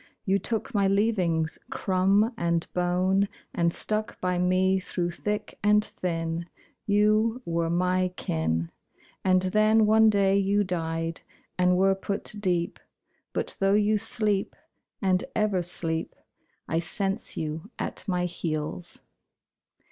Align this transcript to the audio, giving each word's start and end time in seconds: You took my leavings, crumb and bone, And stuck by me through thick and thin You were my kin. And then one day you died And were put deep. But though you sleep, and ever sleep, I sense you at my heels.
You 0.25 0.39
took 0.39 0.73
my 0.73 0.87
leavings, 0.87 1.59
crumb 1.69 2.33
and 2.35 2.65
bone, 2.73 3.27
And 3.53 3.71
stuck 3.71 4.19
by 4.19 4.39
me 4.39 4.79
through 4.79 5.11
thick 5.11 5.59
and 5.61 5.85
thin 5.85 6.47
You 6.87 7.43
were 7.45 7.69
my 7.69 8.07
kin. 8.15 8.71
And 9.23 9.43
then 9.43 9.85
one 9.85 10.09
day 10.09 10.39
you 10.39 10.63
died 10.63 11.21
And 11.55 11.77
were 11.77 11.93
put 11.93 12.33
deep. 12.39 12.79
But 13.31 13.55
though 13.59 13.75
you 13.75 13.95
sleep, 13.97 14.55
and 15.03 15.23
ever 15.35 15.61
sleep, 15.61 16.15
I 16.67 16.79
sense 16.79 17.37
you 17.37 17.69
at 17.77 18.03
my 18.07 18.25
heels. 18.25 19.03